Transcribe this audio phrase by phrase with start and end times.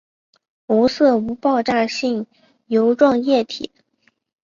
[0.65, 2.25] 无色无爆炸性
[2.65, 3.71] 油状液体。